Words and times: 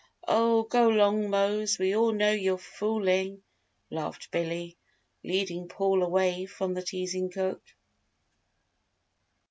"Oh, 0.27 0.63
go 0.63 0.87
'long, 0.89 1.29
Mose, 1.29 1.77
we 1.77 1.95
all 1.95 2.11
know 2.11 2.31
you're 2.31 2.57
foolin'!" 2.57 3.43
laughed 3.91 4.31
Billy, 4.31 4.75
leading 5.23 5.67
Paul 5.67 6.01
away 6.01 6.47
from 6.47 6.73
the 6.73 6.81
teasing 6.81 7.29
cook. 7.29 7.61